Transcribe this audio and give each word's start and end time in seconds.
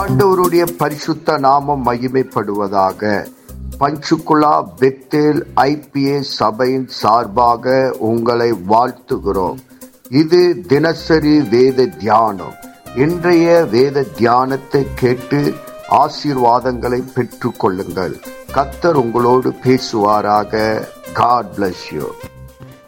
ஆண்டவருடைய 0.00 0.64
பரிசுத்த 0.80 1.38
நாமம் 1.38 1.84
மகிமைப்படுவதாக 1.86 3.26
பஞ்சுகுலா 3.80 4.52
பெத்தேல் 4.80 5.40
ஐபிஏ 5.62 6.18
சபையின் 6.20 6.86
சார்பாக 7.00 7.74
உங்களை 8.10 8.50
வாழ்த்துகிறோம். 8.72 9.58
இது 10.20 10.40
தினசரி 10.66 11.34
வேத 11.54 11.86
தியானம். 11.86 12.54
இன்றைய 13.04 13.64
வேத 13.64 14.04
தியானத்தை 14.18 14.82
கேட்டு 14.94 15.40
ஆசீர்வாதங்களை 16.02 17.00
பெற்று 17.14 17.50
கொள்ளுங்கள் 17.56 18.14
கத்தர் 18.54 18.98
உங்களோடு 19.02 19.52
பேசுவாராக. 19.64 20.82
காட் 21.12 21.52
பிளஸ் 21.56 21.86
யூ 21.96 22.06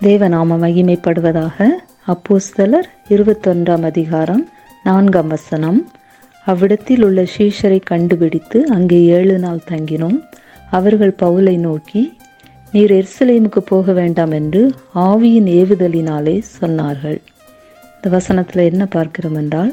தேவநாம 0.00 0.58
மகிமைப்படுவதாக 0.64 1.68
அப்போஸ்தலர் 2.06 2.86
இருபத்தொன்றாம் 3.08 3.84
அதிகாரம் 3.88 4.40
நான்காம் 4.84 5.28
வசனம். 5.28 5.78
அவ்விடத்தில் 6.46 7.02
உள்ள 7.04 7.20
சீஷரை 7.34 7.78
கண்டுபிடித்து 7.90 8.58
அங்கே 8.76 8.98
ஏழு 9.16 9.36
நாள் 9.38 9.60
தங்கினோம். 9.68 10.16
அவர்கள் 10.70 11.12
பவுலை 11.22 11.54
நோக்கி 11.58 12.02
நீர் 12.72 12.94
எருசலேமுக்கு 12.98 13.60
போக 13.64 13.92
வேண்டாம் 13.92 14.30
என்று 14.30 14.62
ஆவியின் 14.94 15.48
ஏவுதலினாலே 15.60 16.36
சொன்னார்கள். 16.60 17.18
இந்த 17.94 18.10
வசனத்தில் 18.16 18.68
என்ன 18.70 18.86
பார்க்கிறோம் 18.96 19.38
என்றால் 19.42 19.72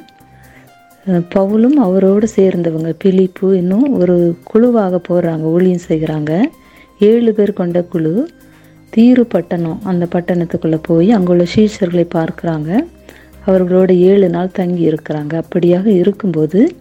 பவுலும் 1.35 1.77
அவரோடு 1.87 2.29
சேர்ந்தவங்க 2.35 2.93
பிலிப்பு 3.05 3.49
இன்னும் 3.53 3.87
ஒரு 3.99 4.19
குழுவாக 4.51 5.01
போகிறாங்க 5.09 5.47
ஊழியம் 5.55 5.87
செய்கிறாங்க. 5.87 6.33
ஏழு 6.99 7.33
பேர் 7.33 7.59
கொண்ட 7.61 7.81
குழு. 7.83 8.13
தீரு 8.95 9.21
பட்டணம் 9.21 9.79
அந்த 9.83 10.07
பட்டணத்துக்குள்ளே 10.11 10.79
போய் 10.81 11.11
அங்குள்ள 11.11 11.43
சீஷர்களை 11.55 12.05
பார்க்குறாங்க. 12.15 12.69
அவர்களோட 13.47 13.91
ஏழு 13.91 14.29
நாள் 14.29 14.51
தங்கி 14.51 14.89
இருக்கிறாங்க. 14.89 15.41
அப்படியாக 15.43 15.85
இருக்கும்போது 15.85 16.75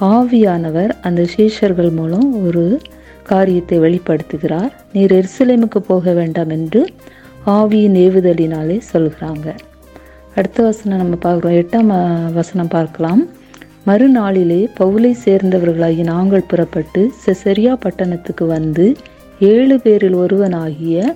ஆவியானவர் 0.00 0.92
அந்த 1.02 1.26
சீஷர்கள் 1.36 1.92
மூலம் 1.92 2.46
ஒரு 2.46 2.80
காரியத்தை 3.22 3.80
வெளிப்படுத்துகிறார். 3.80 4.72
நீர் 4.92 5.14
எருசலேமுக்கு 5.20 5.78
போக 5.78 6.12
வேண்டாம் 6.12 6.48
என்று 6.48 6.86
ஆவியின் 7.46 7.96
ஏவுதலினாலே 8.04 8.80
சொல்கிறாங்க. 8.92 9.46
அடுத்த 10.34 10.62
வசனம் 10.62 10.98
நம்ம 10.98 11.14
பார்க்குறோம். 11.22 11.58
எட்டாம் 11.62 12.32
வசனம் 12.32 12.68
பார்க்கலாம். 12.68 13.28
மறுநாளிலே 13.86 14.68
பவுலை 14.78 15.14
சேர்ந்தவர்களாகி 15.24 16.02
நாங்கள் 16.02 16.48
புறப்பட்டு 16.48 17.12
செசரியா 17.26 17.74
பட்டணத்துக்கு 17.74 18.46
வந்து 18.46 18.96
ஏழு 19.40 19.80
பேரில் 19.80 20.14
ஒருவனாகிய 20.14 21.14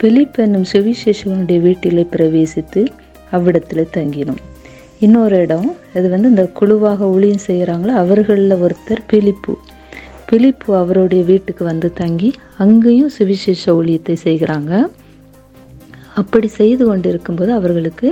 பிலிப் 0.00 0.36
என்னும் 0.36 0.64
சுவிசேஷகனுடைய 0.72 1.60
வீட்டிலே 1.60 2.06
பிரவேசித்து 2.12 2.86
அவ்விடத்தில் 3.30 3.88
தங்கினோம். 3.96 4.42
இன்னொரு 5.00 5.36
இடம் 5.36 5.76
இது 5.94 6.08
வந்து 6.08 6.28
இந்த 6.28 6.44
குழுவாக 6.58 7.08
ஊழியம் 7.14 7.44
செய்கிறாங்களோ 7.46 7.94
அவர்களில் 8.02 8.54
ஒருத்தர் 8.66 9.02
பிலிப்பு. 9.12 9.54
பிலிப்பு 10.30 10.76
அவருடைய 10.76 11.24
வீட்டுக்கு 11.24 11.64
வந்து 11.64 11.92
தங்கி 11.92 12.30
அங்கேயும் 12.58 13.08
சுவிசேஷ 13.08 13.72
ஊழியத்தை 13.72 14.16
செய்கிறாங்க. 14.24 14.72
அப்படி 16.14 16.46
செய்து 16.46 16.86
கொண்டிருக்கும்போது 16.86 17.52
அவர்களுக்கு 17.52 18.08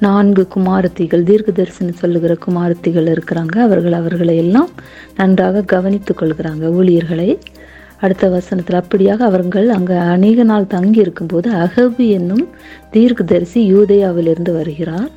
நான்கு 0.00 0.48
குமாரத்திகள் 0.56 1.22
தீர்க்க 1.22 1.52
தரிசனம் 1.52 2.00
சொல்லுகிற 2.02 2.36
குமாரத்திகள் 2.46 3.08
இருக்கிறாங்க. 3.14 3.56
அவர்கள் 3.68 3.92
அவர்களை 3.92 4.36
எல்லாம் 4.36 4.70
நன்றாக 5.16 5.62
கவனித்து 5.62 6.14
கொள்கிறாங்க 6.20 6.66
ஊழியர்களை. 6.80 7.38
அடுத்த 8.00 8.28
வசனத்தில் 8.28 8.80
அப்படியாக 8.80 9.20
அவர்கள் 9.30 9.68
அங்கே 9.68 9.96
அநேக 10.14 10.42
நாள் 10.42 10.72
தங்கி 10.74 11.00
இருக்கும்போது 11.00 11.48
அகபு 11.64 12.04
என்னும் 12.18 12.46
தீர்க்கதரிசி 12.90 13.60
யூதேயாவிலிருந்து 13.74 14.52
வருகிறார். 14.52 15.10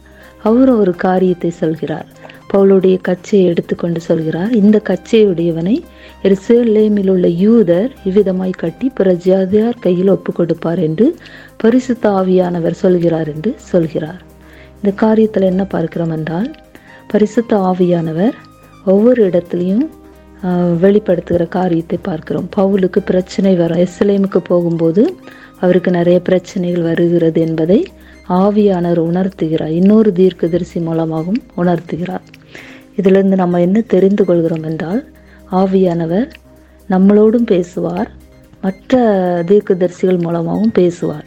அவரும் 0.43 0.79
ஒரு 0.83 0.93
காரியத்தை 1.05 1.51
சொல்கிறார். 1.61 2.07
பவுலுடைய 2.53 2.95
கச்சையை 3.01 3.45
எடுத்துக்கொண்டு 3.49 3.99
சொல்கிறார் 4.01 4.51
இந்த 4.61 4.77
கச்சையுடையவனை 4.89 5.75
எருசலேமில் 6.23 7.09
உள்ள 7.09 7.27
யூதர் 7.43 7.89
இவ்விதமாய் 8.05 8.53
கட்டி 8.57 8.89
பிற 8.89 9.13
ஜாதியார் 9.25 9.79
கையில் 9.79 10.11
ஒப்பு 10.15 10.31
கொடுப்பார் 10.31 10.81
என்று 10.87 11.07
பரிசுத்த 11.57 12.09
ஆவியானவர் 12.09 12.81
சொல்கிறார் 12.83 13.27
என்று 13.27 13.53
சொல்கிறார். 13.71 14.21
இந்த 14.77 14.91
காரியத்தில் 15.03 15.49
என்ன 15.51 15.65
பார்க்கிறோம் 15.65 16.09
என்றால் 16.09 16.49
பரிசுத்த 17.07 17.55
ஆவியானவர் 17.71 18.37
ஒவ்வொரு 18.85 19.19
இடத்துலையும் 19.29 19.85
வெளிப்படுத்துகிற 20.83 21.43
காரியத்தை 21.57 21.97
பார்க்கிறோம். 22.07 22.47
பவுலுக்கு 22.55 22.99
பிரச்சனை 23.09 23.53
வரும். 23.61 23.81
எஸ்லேமுக்கு 23.85 24.39
போகும்போது 24.51 25.03
அவருக்கு 25.63 25.91
நிறைய 25.97 26.17
பிரச்சனைகள் 26.29 26.87
வருகிறது 26.89 27.39
என்பதை 27.47 27.79
ஆவியானவர் 28.41 29.01
உணர்த்துகிறார். 29.09 29.73
இன்னொரு 29.81 30.09
தீர்க்கதரிசி 30.19 30.79
மூலமாகவும் 30.87 31.41
உணர்த்துகிறார். 31.61 32.25
இதிலிருந்து 32.99 33.37
நம்ம 33.41 33.61
என்ன 33.67 33.77
தெரிந்து 33.93 34.23
கொள்கிறோம் 34.25 34.65
என்றால் 34.71 35.01
ஆவியானவர் 35.61 36.27
நம்மளோடும் 36.89 37.47
பேசுவார் 37.53 38.09
மற்ற 38.65 38.99
தீர்க்கதரிசிகள் 39.49 40.21
மூலமாகவும் 40.25 40.75
பேசுவார். 40.79 41.25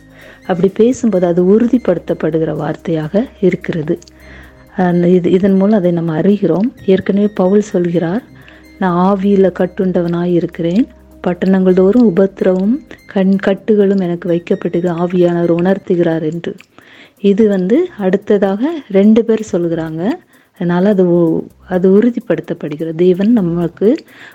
அப்படி 0.50 0.68
பேசும்போது 0.80 1.26
அது 1.32 1.42
உறுதிப்படுத்தப்படுகிற 1.52 2.50
வார்த்தையாக 2.62 3.24
இருக்கிறது. 3.46 3.94
இது 5.16 5.28
இதன் 5.36 5.58
மூலம் 5.60 5.78
அதை 5.80 5.90
நம்ம 5.98 6.14
அறிகிறோம். 6.20 6.68
ஏற்கனவே 6.92 7.28
பவுல் 7.40 7.70
சொல்கிறார் 7.72 8.24
நான் 8.78 8.98
ஆவியில் 9.06 9.56
கட்டுண்டவனாய் 9.58 10.36
இருக்கிறேன். 10.40 10.86
பட்டணங்கள் 11.26 11.78
தோறும் 11.80 12.08
உபத்திரவும் 12.16 12.74
கண் 13.06 13.36
கட்டுகளும் 13.46 14.00
எனக்கு 14.00 14.26
வைக்கப்பட்டது 14.32 14.88
ஆவியானவர் 15.02 15.52
உணர்த்துகிறார் 15.60 16.24
என்று. 16.32 16.54
இது 17.20 17.48
வந்து 17.48 17.76
அடுத்ததாக 17.98 18.62
ரெண்டு 18.90 19.24
பேர் 19.24 19.42
சொல்கிறாங்க 19.52 20.02
அதனால் 20.54 20.84
அது 20.84 21.04
அது 21.68 21.86
உறுதிப்படுத்தப்படுகிறது. 21.98 22.94
தேவன் 22.94 23.32
நமக்கு 23.32 23.88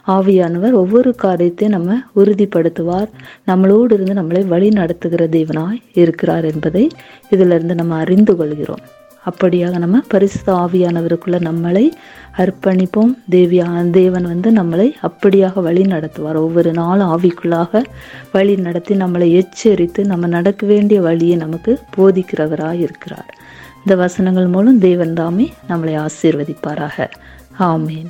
ஆவியானவர் 0.08 0.72
ஒவ்வொரு 0.72 1.16
காரியத்தையும் 1.16 1.76
நம்ம 1.78 2.00
உறுதிப்படுத்துவார். 2.16 3.10
நம்மளோடு 3.48 3.94
இருந்து 3.94 4.20
நம்மளை 4.22 4.48
வழி 4.48 4.70
நடத்துகிற 4.70 5.28
தேவனாய் 5.28 5.82
இருக்கிறார் 5.94 6.46
என்பதை 6.46 6.88
இதிலிருந்து 7.30 7.76
நம்ம 7.76 7.96
அறிந்து 7.96 8.36
கொள்கிறோம். 8.36 8.84
அப்படியாக 9.30 9.78
நம்ம 9.78 10.00
பரிசுத்த 10.08 10.54
ஆவியானவருக்குள்ள 10.54 11.50
நம்மளை 11.50 11.90
அர்ப்பணிப்போம். 12.38 13.18
தேவியா 13.32 13.90
தேவன் 13.90 14.24
வந்து 14.24 14.52
நம்மளை 14.52 14.92
அப்படியாக 15.02 15.62
வழி 15.62 15.82
நடத்துவார். 15.82 16.36
ஒவ்வொரு 16.36 16.72
நாளும் 16.72 17.10
ஆவிக்குள்ளாக 17.10 17.84
வழி 18.32 18.56
நடத்தி 18.56 18.96
நம்மளை 18.96 19.32
எச்சரித்து 19.32 20.06
நம்ம 20.06 20.28
நடக்க 20.28 20.68
வேண்டிய 20.68 21.02
வழியை 21.02 21.36
நமக்கு 21.36 21.80
போதிக்கிறவராக 21.98 22.74
இருக்கிறார். 22.74 23.36
இந்த 23.78 23.96
வசனங்கள் 23.96 24.48
மூலம் 24.48 24.80
தேவன் 24.80 25.14
தாமே 25.14 25.54
நம்மளை 25.70 26.06
ஆசீர்வதிப்பாராக. 26.06 27.10
ஆமேன். 27.60 28.10